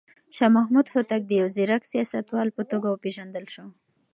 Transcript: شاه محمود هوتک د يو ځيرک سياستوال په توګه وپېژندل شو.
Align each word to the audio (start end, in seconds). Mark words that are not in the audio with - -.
شاه 0.35 0.49
محمود 0.57 0.87
هوتک 0.93 1.21
د 1.25 1.31
يو 1.41 1.47
ځيرک 1.55 1.83
سياستوال 1.91 2.47
په 2.57 2.63
توګه 2.71 2.87
وپېژندل 2.89 3.45
شو. 3.53 3.65